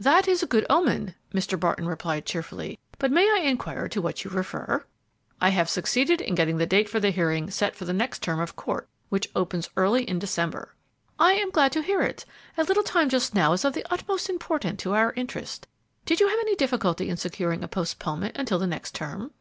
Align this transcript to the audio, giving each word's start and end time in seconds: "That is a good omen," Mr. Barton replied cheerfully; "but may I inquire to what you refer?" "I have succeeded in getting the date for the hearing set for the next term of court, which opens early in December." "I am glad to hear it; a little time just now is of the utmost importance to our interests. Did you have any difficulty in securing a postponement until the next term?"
"That 0.00 0.26
is 0.26 0.42
a 0.42 0.46
good 0.46 0.64
omen," 0.70 1.14
Mr. 1.30 1.60
Barton 1.60 1.86
replied 1.86 2.24
cheerfully; 2.24 2.78
"but 2.98 3.12
may 3.12 3.24
I 3.30 3.42
inquire 3.44 3.86
to 3.90 4.00
what 4.00 4.24
you 4.24 4.30
refer?" 4.30 4.86
"I 5.42 5.50
have 5.50 5.68
succeeded 5.68 6.22
in 6.22 6.34
getting 6.34 6.56
the 6.56 6.64
date 6.64 6.88
for 6.88 7.00
the 7.00 7.10
hearing 7.10 7.50
set 7.50 7.76
for 7.76 7.84
the 7.84 7.92
next 7.92 8.22
term 8.22 8.40
of 8.40 8.56
court, 8.56 8.88
which 9.10 9.28
opens 9.36 9.68
early 9.76 10.04
in 10.08 10.18
December." 10.18 10.74
"I 11.18 11.32
am 11.34 11.50
glad 11.50 11.72
to 11.72 11.82
hear 11.82 12.00
it; 12.00 12.24
a 12.56 12.64
little 12.64 12.82
time 12.82 13.10
just 13.10 13.34
now 13.34 13.52
is 13.52 13.62
of 13.62 13.74
the 13.74 13.84
utmost 13.92 14.30
importance 14.30 14.82
to 14.84 14.94
our 14.94 15.12
interests. 15.12 15.66
Did 16.06 16.20
you 16.20 16.28
have 16.28 16.38
any 16.40 16.54
difficulty 16.56 17.10
in 17.10 17.18
securing 17.18 17.62
a 17.62 17.68
postponement 17.68 18.38
until 18.38 18.58
the 18.58 18.66
next 18.66 18.94
term?" 18.94 19.32